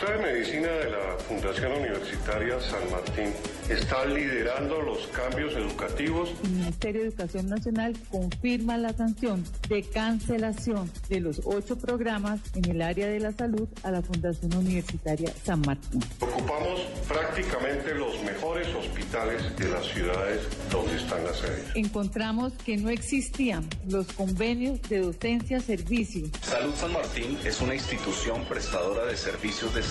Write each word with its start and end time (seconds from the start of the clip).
Facultad 0.00 0.24
de 0.24 0.32
Medicina 0.32 0.68
de 0.68 0.90
la 0.90 1.16
Fundación 1.28 1.72
Universitaria 1.72 2.58
San 2.60 2.90
Martín 2.90 3.34
está 3.68 4.04
liderando 4.06 4.80
los 4.80 5.06
cambios 5.08 5.52
educativos. 5.54 6.30
El 6.42 6.50
Ministerio 6.50 7.02
de 7.02 7.08
Educación 7.08 7.48
Nacional 7.48 7.96
confirma 8.10 8.78
la 8.78 8.94
sanción 8.94 9.44
de 9.68 9.82
cancelación 9.82 10.90
de 11.08 11.20
los 11.20 11.42
ocho 11.44 11.76
programas 11.76 12.40
en 12.54 12.70
el 12.70 12.82
área 12.82 13.08
de 13.08 13.20
la 13.20 13.32
salud 13.32 13.68
a 13.82 13.90
la 13.90 14.00
Fundación 14.00 14.56
Universitaria 14.56 15.32
San 15.44 15.60
Martín. 15.60 16.02
Ocupamos 16.20 16.80
prácticamente 17.06 17.94
los 17.94 18.22
mejores 18.22 18.68
hospitales 18.74 19.54
de 19.56 19.68
las 19.68 19.84
ciudades 19.84 20.40
donde 20.70 20.96
están 20.96 21.22
las 21.24 21.36
sedes. 21.36 21.66
Encontramos 21.74 22.54
que 22.64 22.78
no 22.78 22.88
existían 22.88 23.68
los 23.86 24.06
convenios 24.12 24.80
de 24.88 25.00
docencia-servicio. 25.00 26.26
Salud 26.42 26.74
San 26.74 26.92
Martín 26.92 27.38
es 27.44 27.60
una 27.60 27.74
institución 27.74 28.44
prestadora 28.46 29.04
de 29.04 29.16
servicios 29.16 29.74
de 29.74 29.82
salud 29.82 29.89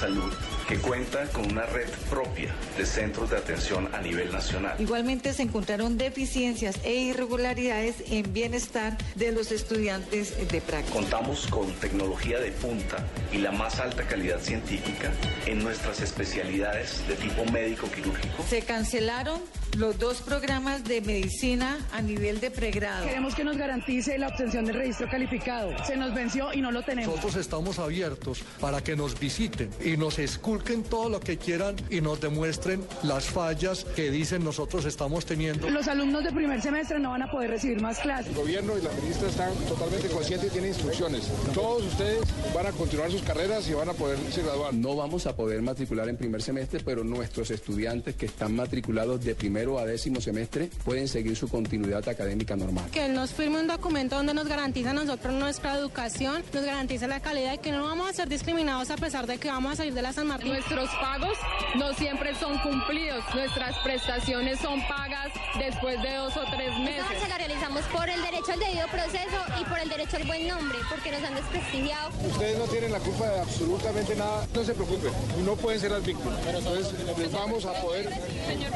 que 0.68 0.78
cuenta 0.78 1.26
con 1.34 1.52
una 1.52 1.66
red 1.66 1.90
propia 2.10 2.56
de 2.78 2.86
centros 2.86 3.32
de 3.32 3.38
atención 3.38 3.90
a 3.94 4.02
nivel 4.02 4.32
nacional. 4.32 4.76
Igualmente 4.80 5.34
se 5.34 5.44
encontraron 5.44 5.98
deficiencias 5.98 6.78
e 6.84 6.94
irregularidades 6.94 7.96
en 8.10 8.32
bienestar 8.32 8.98
de 9.16 9.32
los 9.32 9.52
estudiantes 9.52 10.38
de 10.50 10.62
práctica. 10.62 10.94
Contamos 10.94 11.48
con 11.48 11.72
tecnología 11.74 12.40
de 12.40 12.52
punta 12.52 13.06
y 13.34 13.40
la 13.40 13.52
más 13.52 13.80
alta 13.80 14.04
calidad 14.04 14.40
científica 14.40 15.12
en 15.46 15.64
nuestras 15.64 16.02
especialidades 16.02 17.06
de 17.08 17.16
tipo 17.16 17.44
médico 17.52 17.90
quirúrgico. 17.92 18.44
Se 18.50 18.62
cancelaron 18.62 19.42
los 19.78 19.98
dos 20.00 20.22
programas 20.22 20.84
de 20.84 21.02
medicina 21.02 21.78
a 21.94 22.02
nivel 22.02 22.40
de 22.40 22.52
pregrado. 22.52 23.06
Queremos 23.06 23.36
que 23.36 23.44
nos 23.44 23.58
garantice 23.58 24.18
la 24.18 24.28
obtención 24.30 24.66
del 24.66 24.76
registro 24.76 25.10
calificado. 25.10 25.72
Se 25.86 25.96
nos 25.96 26.14
venció 26.14 26.54
y 26.54 26.62
no 26.62 26.72
lo 26.72 26.82
tenemos. 26.84 27.16
Nosotros 27.16 27.36
estamos 27.36 27.80
abiertos 27.80 28.42
para 28.60 28.84
que 28.84 28.96
nos 28.96 29.20
visiten 29.20 29.70
y 29.84 29.98
nos 29.98 30.20
esculquen 30.20 30.84
todo 30.84 31.10
lo 31.10 31.20
que 31.20 31.38
quieran 31.38 31.76
y 31.90 32.02
nos 32.02 32.20
demuestren 32.20 32.84
las 33.04 33.26
fallas 33.26 33.86
que 33.96 34.12
dicen 34.12 34.44
nosotros 34.44 34.86
estamos 34.86 35.26
teniendo. 35.26 35.70
Los 35.70 35.88
alumnos 35.88 36.24
de 36.24 36.32
primer 36.32 36.62
semestre 36.62 37.00
no 37.00 37.12
van 37.12 37.24
a 37.24 37.32
poder 37.32 37.52
recibir 37.52 37.82
más 37.82 38.00
clases. 38.00 38.28
El 38.28 38.36
gobierno 38.36 38.78
y 38.78 38.82
la 38.82 38.92
ministra 38.92 39.30
están 39.30 39.54
totalmente 39.68 40.08
conscientes 40.08 40.50
y 40.50 40.52
tienen 40.52 40.70
instrucciones. 40.72 41.28
Todos 41.54 41.84
ustedes 41.84 42.22
van 42.54 42.68
a 42.68 42.72
continuar 42.72 43.12
sus 43.12 43.22
carreras 43.22 43.68
y 43.70 43.74
van 43.74 43.90
a 43.90 43.94
poderse 43.94 44.42
graduar. 44.42 44.74
No 44.74 44.96
vamos 44.96 45.28
a 45.28 45.36
poder 45.36 45.62
matricular 45.62 46.10
en 46.10 46.18
primer 46.18 46.42
semestre, 46.42 46.82
pero 46.84 47.04
nuestros 47.04 47.52
estudiantes 47.52 48.16
que 48.16 48.26
están 48.26 48.56
matriculados 48.56 49.24
de 49.24 49.36
primero 49.60 49.78
a 49.78 49.86
décimo 49.86 50.22
semestre 50.22 50.70
pueden 50.86 51.10
seguir 51.10 51.36
su 51.36 51.50
continuidad 51.50 52.08
académica 52.08 52.56
normal. 52.56 52.90
Que 52.92 53.10
nos 53.10 53.34
firme 53.34 53.60
un 53.60 53.68
documento 53.68 54.16
donde 54.16 54.34
nos 54.34 54.48
garantiza 54.48 54.92
a 54.92 54.94
nosotros 54.94 55.34
nuestra 55.34 55.76
educación, 55.76 56.44
nos 56.54 56.64
garantiza 56.64 57.08
la 57.08 57.20
calidad 57.20 57.56
y 57.56 57.58
que 57.58 57.74
no 57.74 57.84
vamos 57.84 58.10
a 58.10 58.14
ser 58.14 58.30
discriminados 58.30 58.90
a 58.90 58.96
pesar 58.96 59.28
de 59.28 59.38
que 59.38 59.50
vamos 59.50 59.74
a 59.74 59.76
salir 59.76 59.94
de 59.94 60.02
la 60.02 60.14
San 60.14 60.28
Martín. 60.28 60.54
Nuestros 60.54 60.90
pagos 61.02 61.38
no 61.78 61.94
siempre 61.96 62.34
son 62.36 62.58
cumplidos. 62.60 63.22
Nuestras 63.36 63.78
prestaciones 63.84 64.60
son 64.60 64.80
pagas 64.88 65.28
después 65.60 66.02
de 66.04 66.16
dos 66.16 66.38
o 66.38 66.42
tres 66.56 66.80
meses. 66.80 67.00
Nosotros 67.00 67.24
se 67.24 67.30
la 67.30 67.38
realizamos 67.38 67.82
por 67.92 68.08
el 68.08 68.22
derecho 68.22 68.54
al 68.54 68.60
debido 68.60 68.88
proceso 68.88 69.40
y 69.60 69.66
por 69.66 69.80
el 69.80 69.90
derecho 69.90 70.16
al 70.16 70.24
buen 70.24 70.48
nombre, 70.48 70.78
porque 70.90 71.12
nos 71.12 71.22
han 71.24 71.36
desprestigiado. 71.36 72.12
Ustedes 72.32 72.58
no 72.58 72.66
tienen 72.66 72.94
la 72.94 73.00
culpa 73.00 73.28
de 73.28 73.42
absolutamente 73.42 74.16
nada. 74.16 74.48
No 74.54 74.64
se 74.64 74.74
preocupen, 74.74 75.12
no 75.44 75.56
pueden 75.58 75.82
ser 75.82 75.92
las 75.92 76.06
víctimas. 76.06 76.40
Entonces 76.48 76.94
les 77.18 77.32
vamos 77.34 77.66
a 77.66 77.74
poder 77.82 78.08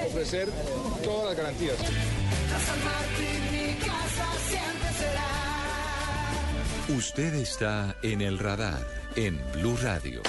ofrecer 0.08 0.50
todas 1.04 1.26
las 1.30 1.38
garantías. 1.38 1.78
Usted 6.90 7.34
está 7.36 7.96
en 8.04 8.22
el 8.22 8.38
radar 8.40 8.86
en 9.16 9.40
Blue 9.54 9.78
Radio. 9.82 10.22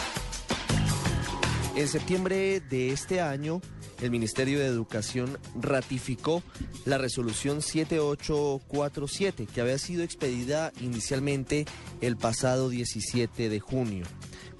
En 1.77 1.89
septiembre 1.89 2.61
de 2.61 2.93
este 2.93 3.21
año, 3.21 3.61
el 4.01 4.11
Ministerio 4.11 4.61
de 4.61 4.67
Educación 4.67 5.39
ratificó 5.61 6.43
la 6.85 6.99
resolución 6.99 7.63
7847 7.63 9.47
que 9.53 9.61
había 9.61 9.79
sido 9.79 10.05
expedida 10.05 10.73
inicialmente 10.81 11.65
el 12.01 12.17
pasado 12.17 12.69
17 12.69 13.49
de 13.49 13.61
junio. 13.61 14.05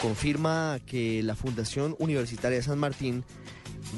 Confirma 0.01 0.81
que 0.87 1.23
la 1.23 1.37
Fundación 1.37 1.95
Universitaria 1.99 2.59
de 2.59 2.65
San 2.65 2.79
Martín 2.79 3.25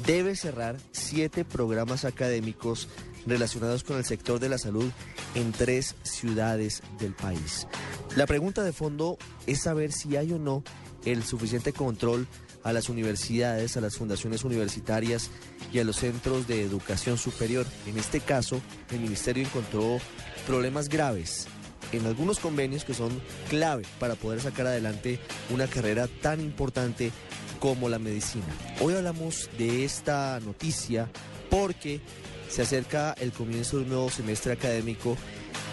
debe 0.05 0.35
cerrar 0.35 0.77
siete 0.91 1.45
programas 1.45 2.05
académicos 2.05 2.87
relacionados 3.25 3.83
con 3.83 3.97
el 3.97 4.05
sector 4.05 4.39
de 4.39 4.49
la 4.49 4.57
salud 4.57 4.89
en 5.35 5.51
tres 5.51 5.95
ciudades 6.03 6.81
del 6.99 7.13
país. 7.13 7.67
La 8.15 8.25
pregunta 8.25 8.63
de 8.63 8.73
fondo 8.73 9.17
es 9.45 9.61
saber 9.61 9.91
si 9.91 10.15
hay 10.15 10.31
o 10.31 10.39
no 10.39 10.63
el 11.05 11.23
suficiente 11.23 11.73
control 11.73 12.27
a 12.63 12.73
las 12.73 12.89
universidades, 12.89 13.77
a 13.77 13.81
las 13.81 13.95
fundaciones 13.95 14.43
universitarias 14.43 15.29
y 15.71 15.79
a 15.79 15.83
los 15.83 15.97
centros 15.97 16.47
de 16.47 16.63
educación 16.63 17.17
superior. 17.17 17.65
En 17.85 17.97
este 17.97 18.19
caso, 18.19 18.61
el 18.91 18.99
Ministerio 18.99 19.43
encontró 19.43 19.99
problemas 20.45 20.89
graves 20.89 21.47
en 21.91 22.05
algunos 22.05 22.39
convenios 22.39 22.83
que 22.83 22.93
son 22.93 23.21
clave 23.49 23.83
para 23.99 24.15
poder 24.15 24.41
sacar 24.41 24.67
adelante 24.67 25.19
una 25.49 25.67
carrera 25.67 26.07
tan 26.21 26.41
importante 26.41 27.11
como 27.59 27.89
la 27.89 27.99
medicina. 27.99 28.45
Hoy 28.81 28.93
hablamos 28.93 29.49
de 29.57 29.85
esta 29.85 30.39
noticia 30.39 31.09
porque 31.49 32.01
se 32.49 32.61
acerca 32.61 33.13
el 33.13 33.31
comienzo 33.31 33.77
de 33.77 33.83
un 33.83 33.89
nuevo 33.89 34.09
semestre 34.09 34.53
académico 34.53 35.17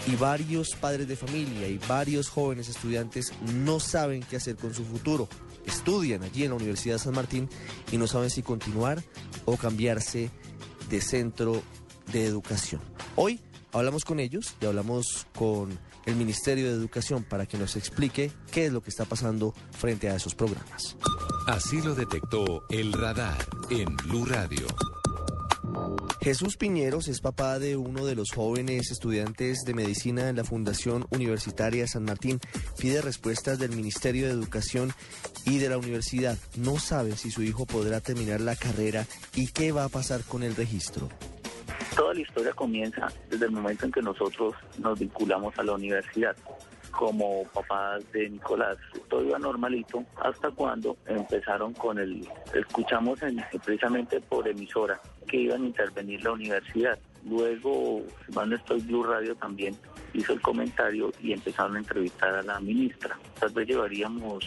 y 0.06 0.16
varios 0.16 0.74
padres 0.74 1.08
de 1.08 1.16
familia 1.16 1.68
y 1.68 1.78
varios 1.88 2.28
jóvenes 2.28 2.68
estudiantes 2.68 3.32
no 3.54 3.80
saben 3.80 4.22
qué 4.22 4.36
hacer 4.36 4.56
con 4.56 4.74
su 4.74 4.84
futuro. 4.84 5.28
Estudian 5.66 6.22
allí 6.22 6.44
en 6.44 6.50
la 6.50 6.56
Universidad 6.56 6.96
de 6.96 6.98
San 6.98 7.14
Martín 7.14 7.48
y 7.90 7.96
no 7.96 8.06
saben 8.06 8.30
si 8.30 8.42
continuar 8.42 9.02
o 9.44 9.56
cambiarse 9.56 10.30
de 10.90 11.00
centro 11.00 11.62
de 12.12 12.26
educación. 12.26 12.82
Hoy 13.16 13.40
hablamos 13.72 14.04
con 14.04 14.20
ellos 14.20 14.54
y 14.60 14.66
hablamos 14.66 15.26
con 15.34 15.78
el 16.04 16.16
Ministerio 16.16 16.66
de 16.66 16.74
Educación 16.74 17.24
para 17.24 17.46
que 17.46 17.56
nos 17.56 17.76
explique 17.76 18.30
qué 18.50 18.66
es 18.66 18.72
lo 18.72 18.82
que 18.82 18.90
está 18.90 19.04
pasando 19.06 19.54
frente 19.72 20.10
a 20.10 20.16
esos 20.16 20.34
programas. 20.34 20.96
Así 21.46 21.82
lo 21.82 21.94
detectó 21.94 22.64
el 22.70 22.92
radar 22.94 23.36
en 23.68 23.94
Blue 23.96 24.24
Radio. 24.24 24.66
Jesús 26.22 26.56
Piñeros 26.56 27.06
es 27.08 27.20
papá 27.20 27.58
de 27.58 27.76
uno 27.76 28.06
de 28.06 28.14
los 28.14 28.32
jóvenes 28.32 28.90
estudiantes 28.90 29.58
de 29.66 29.74
medicina 29.74 30.30
en 30.30 30.36
la 30.36 30.44
Fundación 30.44 31.06
Universitaria 31.10 31.86
San 31.86 32.04
Martín. 32.04 32.40
Pide 32.78 33.02
respuestas 33.02 33.58
del 33.58 33.76
Ministerio 33.76 34.26
de 34.26 34.32
Educación 34.32 34.92
y 35.44 35.58
de 35.58 35.68
la 35.68 35.76
universidad. 35.76 36.38
No 36.56 36.78
sabe 36.78 37.12
si 37.12 37.30
su 37.30 37.42
hijo 37.42 37.66
podrá 37.66 38.00
terminar 38.00 38.40
la 38.40 38.56
carrera 38.56 39.04
y 39.34 39.48
qué 39.48 39.70
va 39.70 39.84
a 39.84 39.90
pasar 39.90 40.22
con 40.24 40.44
el 40.44 40.56
registro. 40.56 41.10
Toda 41.94 42.14
la 42.14 42.20
historia 42.20 42.54
comienza 42.54 43.12
desde 43.28 43.44
el 43.44 43.52
momento 43.52 43.84
en 43.84 43.92
que 43.92 44.00
nosotros 44.00 44.54
nos 44.78 44.98
vinculamos 44.98 45.58
a 45.58 45.62
la 45.62 45.74
universidad 45.74 46.34
como 46.98 47.44
papás 47.52 48.10
de 48.12 48.30
Nicolás. 48.30 48.76
Todo 49.08 49.24
iba 49.24 49.38
normalito 49.38 50.04
hasta 50.22 50.50
cuando 50.50 50.96
empezaron 51.06 51.72
con 51.74 51.98
el, 51.98 52.26
escuchamos 52.54 53.20
precisamente 53.64 54.20
por 54.20 54.46
emisora 54.48 55.00
que 55.26 55.38
iban 55.38 55.62
a 55.62 55.66
intervenir 55.66 56.24
la 56.24 56.32
universidad. 56.32 56.98
Luego, 57.28 58.02
cuando 58.32 58.56
estoy 58.56 58.80
Blue 58.82 59.02
Radio 59.02 59.34
también 59.34 59.76
hizo 60.12 60.32
el 60.32 60.40
comentario 60.40 61.10
y 61.20 61.32
empezaron 61.32 61.76
a 61.76 61.78
entrevistar 61.78 62.34
a 62.34 62.42
la 62.42 62.60
ministra. 62.60 63.18
Tal 63.40 63.50
vez 63.50 63.66
llevaríamos 63.66 64.44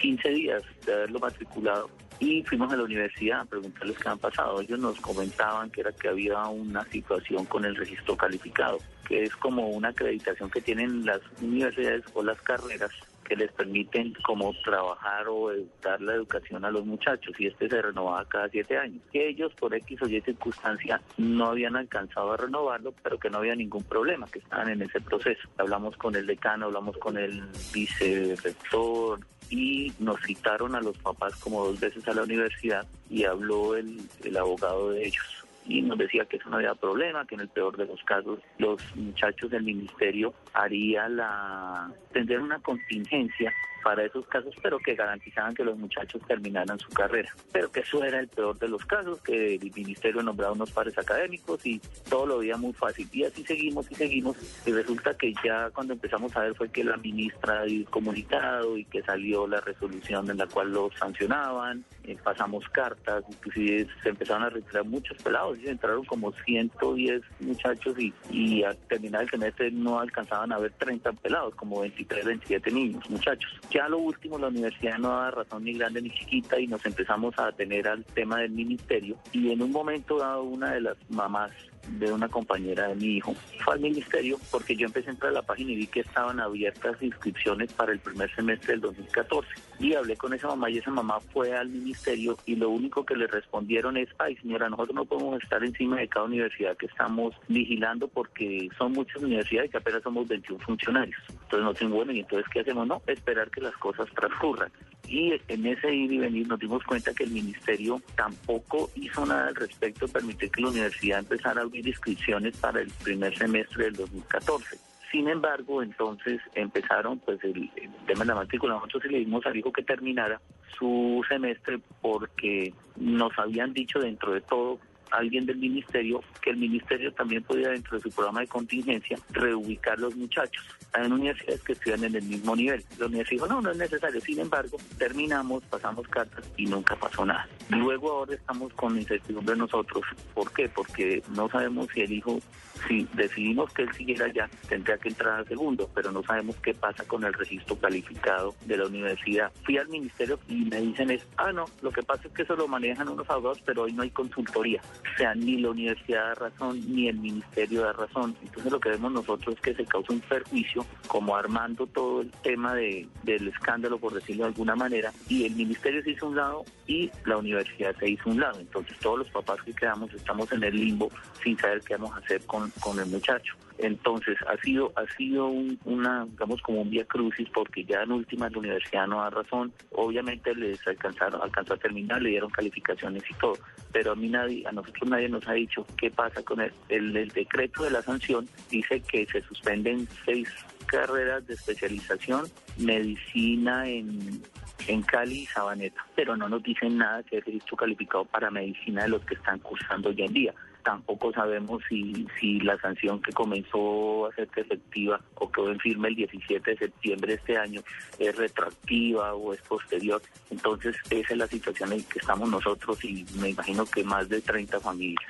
15 0.00 0.28
días 0.30 0.62
de 0.86 0.92
haberlo 0.92 1.20
matriculado 1.20 1.90
y 2.18 2.42
fuimos 2.42 2.72
a 2.72 2.76
la 2.76 2.84
universidad 2.84 3.40
a 3.40 3.44
preguntarles 3.44 3.98
qué 3.98 4.08
han 4.08 4.18
pasado. 4.18 4.60
Ellos 4.60 4.78
nos 4.78 5.00
comentaban 5.00 5.70
que 5.70 5.80
era 5.80 5.92
que 5.92 6.08
había 6.08 6.44
una 6.46 6.84
situación 6.90 7.44
con 7.46 7.64
el 7.64 7.76
registro 7.76 8.16
calificado, 8.16 8.78
que 9.06 9.24
es 9.24 9.34
como 9.36 9.68
una 9.68 9.88
acreditación 9.88 10.50
que 10.50 10.60
tienen 10.60 11.04
las 11.04 11.20
universidades 11.40 12.04
o 12.14 12.22
las 12.22 12.40
carreras 12.42 12.92
que 13.24 13.36
les 13.36 13.50
permiten 13.52 14.14
como 14.24 14.52
trabajar 14.64 15.26
o 15.28 15.50
dar 15.82 16.00
la 16.00 16.14
educación 16.14 16.64
a 16.64 16.70
los 16.70 16.84
muchachos 16.84 17.34
y 17.38 17.46
este 17.46 17.68
se 17.68 17.82
renovaba 17.82 18.24
cada 18.26 18.48
siete 18.48 18.76
años. 18.78 19.02
Que 19.12 19.28
ellos 19.28 19.52
por 19.54 19.74
X 19.74 20.02
o 20.02 20.06
Y 20.06 20.20
circunstancia 20.20 21.00
no 21.16 21.46
habían 21.46 21.76
alcanzado 21.76 22.32
a 22.32 22.36
renovarlo, 22.36 22.94
pero 23.02 23.18
que 23.18 23.30
no 23.30 23.38
había 23.38 23.54
ningún 23.54 23.82
problema, 23.84 24.26
que 24.26 24.38
estaban 24.38 24.68
en 24.68 24.82
ese 24.82 25.00
proceso. 25.00 25.48
Hablamos 25.58 25.96
con 25.96 26.14
el 26.14 26.26
decano, 26.26 26.66
hablamos 26.66 26.96
con 26.98 27.16
el 27.16 27.42
vicerrector, 27.72 29.20
y 29.50 29.92
nos 29.98 30.20
citaron 30.22 30.74
a 30.74 30.80
los 30.80 30.96
papás 30.98 31.36
como 31.36 31.64
dos 31.66 31.78
veces 31.78 32.06
a 32.08 32.14
la 32.14 32.22
universidad 32.22 32.86
y 33.10 33.24
habló 33.24 33.76
el, 33.76 34.00
el 34.24 34.36
abogado 34.36 34.90
de 34.90 35.06
ellos 35.06 35.43
y 35.66 35.82
nos 35.82 35.98
decía 35.98 36.24
que 36.26 36.36
eso 36.36 36.50
no 36.50 36.56
había 36.56 36.74
problema, 36.74 37.26
que 37.26 37.34
en 37.34 37.42
el 37.42 37.48
peor 37.48 37.76
de 37.76 37.86
los 37.86 38.02
casos 38.04 38.40
los 38.58 38.80
muchachos 38.94 39.50
del 39.50 39.62
ministerio 39.62 40.34
haría 40.52 41.08
la 41.08 41.90
tendrían 42.12 42.42
una 42.42 42.60
contingencia 42.60 43.52
para 43.84 44.02
esos 44.02 44.26
casos, 44.26 44.54
pero 44.62 44.78
que 44.78 44.94
garantizaban 44.94 45.54
que 45.54 45.62
los 45.62 45.76
muchachos 45.76 46.20
terminaran 46.26 46.78
su 46.78 46.88
carrera. 46.88 47.30
Pero 47.52 47.70
que 47.70 47.80
eso 47.80 48.02
era 48.02 48.18
el 48.18 48.28
peor 48.28 48.58
de 48.58 48.68
los 48.68 48.84
casos, 48.86 49.20
que 49.20 49.56
el 49.56 49.72
ministerio 49.74 50.22
nombraba 50.22 50.54
unos 50.54 50.72
pares 50.72 50.96
académicos 50.96 51.64
y 51.66 51.80
todo 52.08 52.26
lo 52.26 52.38
veía 52.38 52.56
muy 52.56 52.72
fácil. 52.72 53.06
Y 53.12 53.24
así 53.24 53.44
seguimos 53.44 53.90
y 53.90 53.94
seguimos. 53.94 54.36
Y 54.64 54.72
resulta 54.72 55.14
que 55.14 55.34
ya 55.44 55.68
cuando 55.70 55.92
empezamos 55.92 56.34
a 56.34 56.40
ver 56.40 56.54
fue 56.54 56.70
que 56.70 56.82
la 56.82 56.96
ministra 56.96 57.60
había 57.60 57.84
comunicado 57.86 58.78
y 58.78 58.86
que 58.86 59.02
salió 59.02 59.46
la 59.46 59.60
resolución 59.60 60.30
en 60.30 60.38
la 60.38 60.46
cual 60.46 60.72
los 60.72 60.94
sancionaban, 60.94 61.84
eh, 62.04 62.16
pasamos 62.22 62.66
cartas, 62.70 63.22
inclusive 63.28 63.86
se 64.02 64.08
empezaron 64.08 64.44
a 64.44 64.50
retirar 64.50 64.84
muchos 64.84 65.22
pelados, 65.22 65.58
y 65.58 65.68
entraron 65.68 66.04
como 66.04 66.32
110 66.32 67.22
muchachos 67.40 67.98
y, 67.98 68.14
y 68.30 68.62
al 68.62 68.76
terminar 68.88 69.22
el 69.22 69.30
semestre 69.30 69.70
no 69.70 70.00
alcanzaban 70.00 70.52
a 70.52 70.58
ver 70.58 70.72
30 70.72 71.12
pelados, 71.12 71.54
como 71.54 71.80
23, 71.80 72.24
27 72.24 72.70
niños, 72.70 73.10
muchachos. 73.10 73.60
Ya 73.74 73.88
lo 73.88 73.98
último, 73.98 74.38
la 74.38 74.46
universidad 74.46 74.98
no 74.98 75.08
da 75.08 75.32
razón 75.32 75.64
ni 75.64 75.72
grande 75.72 76.00
ni 76.00 76.10
chiquita 76.10 76.60
y 76.60 76.68
nos 76.68 76.86
empezamos 76.86 77.36
a 77.38 77.50
tener 77.50 77.88
al 77.88 78.04
tema 78.04 78.38
del 78.38 78.52
ministerio. 78.52 79.16
Y 79.32 79.50
en 79.50 79.60
un 79.62 79.72
momento 79.72 80.16
dado 80.16 80.44
una 80.44 80.74
de 80.74 80.80
las 80.80 80.96
mamás 81.10 81.50
de 81.88 82.12
una 82.12 82.28
compañera 82.28 82.88
de 82.88 82.94
mi 82.96 83.16
hijo. 83.16 83.34
Fue 83.64 83.74
al 83.74 83.80
ministerio 83.80 84.38
porque 84.50 84.76
yo 84.76 84.86
empecé 84.86 85.08
a 85.08 85.12
entrar 85.12 85.30
a 85.30 85.34
la 85.34 85.42
página 85.42 85.72
y 85.72 85.76
vi 85.76 85.86
que 85.86 86.00
estaban 86.00 86.40
abiertas 86.40 87.00
inscripciones 87.02 87.72
para 87.72 87.92
el 87.92 87.98
primer 87.98 88.34
semestre 88.34 88.72
del 88.72 88.80
2014. 88.80 89.48
Y 89.80 89.94
hablé 89.94 90.16
con 90.16 90.32
esa 90.34 90.48
mamá 90.48 90.70
y 90.70 90.78
esa 90.78 90.90
mamá 90.90 91.20
fue 91.32 91.52
al 91.52 91.68
ministerio 91.68 92.36
y 92.46 92.56
lo 92.56 92.70
único 92.70 93.04
que 93.04 93.16
le 93.16 93.26
respondieron 93.26 93.96
es, 93.96 94.08
ay 94.18 94.36
señora, 94.36 94.68
nosotros 94.68 94.94
no 94.94 95.04
podemos 95.04 95.42
estar 95.42 95.62
encima 95.64 95.98
de 95.98 96.08
cada 96.08 96.26
universidad 96.26 96.76
que 96.76 96.86
estamos 96.86 97.34
vigilando 97.48 98.08
porque 98.08 98.68
son 98.78 98.92
muchas 98.92 99.22
universidades 99.22 99.70
y 99.72 99.76
apenas 99.76 100.02
somos 100.02 100.28
21 100.28 100.64
funcionarios. 100.64 101.20
Entonces 101.28 101.64
no 101.64 101.74
tengo 101.74 101.96
bueno, 101.96 102.12
y 102.12 102.20
entonces 102.20 102.46
¿qué 102.52 102.60
hacemos? 102.60 102.86
No, 102.86 103.02
esperar 103.06 103.50
que 103.50 103.60
las 103.60 103.76
cosas 103.76 104.06
transcurran. 104.14 104.70
Y 105.08 105.32
en 105.48 105.66
ese 105.66 105.94
ir 105.94 106.12
y 106.12 106.18
venir 106.18 106.48
nos 106.48 106.58
dimos 106.58 106.82
cuenta 106.84 107.12
que 107.14 107.24
el 107.24 107.30
ministerio 107.30 108.00
tampoco 108.16 108.90
hizo 108.94 109.24
nada 109.26 109.48
al 109.48 109.54
respecto, 109.54 110.08
permitió 110.08 110.50
que 110.50 110.62
la 110.62 110.68
universidad 110.68 111.18
empezara 111.20 111.60
a 111.60 111.64
abrir 111.64 111.86
inscripciones 111.86 112.56
para 112.56 112.80
el 112.80 112.90
primer 113.02 113.36
semestre 113.36 113.84
del 113.84 113.94
2014. 113.94 114.78
Sin 115.10 115.28
embargo, 115.28 115.80
entonces 115.80 116.40
empezaron 116.54 117.20
pues 117.20 117.38
el, 117.44 117.70
tema 118.06 118.20
de 118.20 118.26
la 118.26 118.34
matrícula. 118.34 118.74
Nosotros 118.74 119.12
le 119.12 119.18
dimos 119.18 119.46
al 119.46 119.56
hijo 119.56 119.72
que 119.72 119.84
terminara 119.84 120.40
su 120.76 121.24
semestre 121.28 121.78
porque 122.00 122.74
nos 122.96 123.38
habían 123.38 123.72
dicho 123.72 124.00
dentro 124.00 124.32
de 124.32 124.40
todo 124.40 124.80
alguien 125.14 125.46
del 125.46 125.56
ministerio 125.56 126.22
que 126.40 126.50
el 126.50 126.56
ministerio 126.56 127.12
también 127.12 127.42
podía 127.42 127.70
dentro 127.70 127.96
de 127.96 128.02
su 128.02 128.10
programa 128.10 128.40
de 128.40 128.46
contingencia 128.46 129.18
reubicar 129.30 129.98
los 129.98 130.14
muchachos. 130.16 130.64
Hay 130.92 131.06
universidades 131.10 131.62
que 131.62 131.72
estudian 131.72 132.04
en 132.04 132.14
el 132.16 132.22
mismo 132.22 132.54
nivel. 132.54 132.84
La 132.98 133.06
universidad 133.06 133.44
dijo, 133.44 133.46
no, 133.46 133.60
no 133.60 133.70
es 133.70 133.76
necesario. 133.76 134.20
Sin 134.20 134.40
embargo, 134.40 134.76
terminamos, 134.98 135.64
pasamos 135.64 136.06
cartas 136.08 136.44
y 136.56 136.66
nunca 136.66 136.96
pasó 136.96 137.24
nada. 137.24 137.48
Luego 137.70 138.12
ahora 138.12 138.34
estamos 138.34 138.72
con 138.74 138.96
incertidumbre 138.96 139.56
nosotros. 139.56 140.04
¿Por 140.34 140.52
qué? 140.52 140.68
Porque 140.68 141.22
no 141.30 141.48
sabemos 141.48 141.88
si 141.92 142.02
el 142.02 142.12
hijo, 142.12 142.38
si 142.86 143.08
decidimos 143.14 143.72
que 143.72 143.82
él 143.82 143.92
siguiera 143.94 144.26
allá, 144.26 144.48
tendría 144.68 144.98
que 144.98 145.08
entrar 145.08 145.40
al 145.40 145.48
segundo, 145.48 145.90
pero 145.94 146.12
no 146.12 146.22
sabemos 146.22 146.56
qué 146.56 146.74
pasa 146.74 147.04
con 147.04 147.24
el 147.24 147.32
registro 147.32 147.76
calificado 147.76 148.54
de 148.66 148.76
la 148.76 148.86
universidad. 148.86 149.50
Fui 149.64 149.78
al 149.78 149.88
ministerio 149.88 150.38
y 150.48 150.64
me 150.66 150.80
dicen 150.80 151.10
es, 151.10 151.26
ah, 151.36 151.52
no, 151.52 151.64
lo 151.82 151.90
que 151.90 152.02
pasa 152.02 152.28
es 152.28 152.34
que 152.34 152.42
eso 152.42 152.54
lo 152.54 152.68
manejan 152.68 153.08
unos 153.08 153.28
abogados, 153.30 153.60
pero 153.64 153.82
hoy 153.82 153.92
no 153.92 154.02
hay 154.02 154.10
consultoría. 154.10 154.80
O 155.12 155.16
sea, 155.16 155.34
ni 155.34 155.58
la 155.58 155.70
universidad 155.70 156.28
da 156.28 156.34
razón, 156.34 156.80
ni 156.88 157.08
el 157.08 157.16
ministerio 157.16 157.82
da 157.82 157.92
razón. 157.92 158.36
Entonces 158.42 158.72
lo 158.72 158.80
que 158.80 158.90
vemos 158.90 159.12
nosotros 159.12 159.54
es 159.54 159.60
que 159.60 159.74
se 159.74 159.84
causa 159.84 160.12
un 160.12 160.20
perjuicio, 160.20 160.84
como 161.06 161.36
armando 161.36 161.86
todo 161.86 162.22
el 162.22 162.30
tema 162.42 162.74
de, 162.74 163.06
del 163.22 163.48
escándalo, 163.48 163.98
por 163.98 164.14
decirlo 164.14 164.44
de 164.44 164.48
alguna 164.48 164.74
manera, 164.74 165.12
y 165.28 165.44
el 165.44 165.54
ministerio 165.54 166.02
se 166.02 166.10
hizo 166.10 166.28
un 166.28 166.36
lado 166.36 166.64
y 166.86 167.10
la 167.24 167.36
universidad 167.36 167.94
se 167.98 168.10
hizo 168.10 168.30
un 168.30 168.40
lado. 168.40 168.58
Entonces 168.60 168.98
todos 168.98 169.18
los 169.20 169.30
papás 169.30 169.62
que 169.62 169.72
quedamos 169.72 170.12
estamos 170.12 170.50
en 170.52 170.64
el 170.64 170.74
limbo 170.74 171.10
sin 171.42 171.56
saber 171.58 171.80
qué 171.82 171.94
vamos 171.96 172.12
a 172.16 172.18
hacer 172.18 172.44
con, 172.46 172.70
con 172.80 172.98
el 172.98 173.06
muchacho. 173.06 173.54
Entonces 173.78 174.36
ha 174.46 174.56
sido 174.62 174.92
ha 174.96 175.06
sido 175.16 175.46
un, 175.48 175.78
una 175.84 176.26
digamos 176.26 176.62
como 176.62 176.82
un 176.82 176.90
vía 176.90 177.04
crucis 177.04 177.48
porque 177.52 177.84
ya 177.84 178.02
en 178.02 178.12
última 178.12 178.48
la 178.48 178.58
universidad 178.58 179.06
no 179.06 179.20
da 179.20 179.30
razón. 179.30 179.72
Obviamente 179.92 180.54
les 180.54 180.86
alcanzaron 180.86 181.42
alcanzó 181.42 181.74
a 181.74 181.78
terminar, 181.78 182.22
le 182.22 182.30
dieron 182.30 182.50
calificaciones 182.50 183.22
y 183.28 183.34
todo, 183.34 183.54
pero 183.92 184.12
a 184.12 184.14
mí 184.14 184.28
nadie 184.28 184.64
a 184.66 184.72
nosotros 184.72 185.08
nadie 185.08 185.28
nos 185.28 185.46
ha 185.48 185.52
dicho 185.54 185.84
qué 185.96 186.10
pasa 186.10 186.42
con 186.42 186.60
el, 186.60 186.72
el, 186.88 187.28
decreto 187.28 187.82
de 187.82 187.90
la 187.90 188.02
sanción 188.02 188.48
dice 188.70 189.00
que 189.00 189.26
se 189.26 189.40
suspenden 189.42 190.06
seis 190.24 190.48
carreras 190.86 191.46
de 191.46 191.54
especialización, 191.54 192.44
medicina 192.78 193.88
en 193.88 194.42
en 194.86 195.02
Cali 195.02 195.42
y 195.42 195.46
Sabaneta, 195.46 196.04
pero 196.14 196.36
no 196.36 196.48
nos 196.48 196.62
dicen 196.62 196.98
nada 196.98 197.22
que 197.22 197.38
es 197.38 197.44
registro 197.44 197.76
calificado 197.76 198.24
para 198.24 198.50
medicina 198.50 199.02
de 199.02 199.08
los 199.08 199.24
que 199.24 199.34
están 199.34 199.58
cursando 199.60 200.10
hoy 200.10 200.22
en 200.22 200.32
día. 200.32 200.54
Tampoco 200.84 201.32
sabemos 201.32 201.82
si, 201.88 202.26
si 202.38 202.60
la 202.60 202.78
sanción 202.78 203.20
que 203.22 203.32
comenzó 203.32 204.26
a 204.26 204.34
ser 204.34 204.48
efectiva 204.54 205.18
o 205.36 205.50
quedó 205.50 205.72
en 205.72 205.80
firme 205.80 206.08
el 206.08 206.16
17 206.16 206.70
de 206.70 206.76
septiembre 206.76 207.32
de 207.32 207.38
este 207.38 207.56
año 207.56 207.80
es 208.18 208.36
retroactiva 208.36 209.34
o 209.34 209.54
es 209.54 209.60
posterior. 209.62 210.20
Entonces 210.50 210.94
esa 211.10 211.32
es 211.32 211.38
la 211.38 211.46
situación 211.46 211.94
en 211.94 212.04
que 212.04 212.18
estamos 212.18 212.48
nosotros 212.48 213.02
y 213.04 213.24
me 213.40 213.50
imagino 213.50 213.86
que 213.86 214.04
más 214.04 214.28
de 214.28 214.40
30 214.42 214.78
familias. 214.80 215.24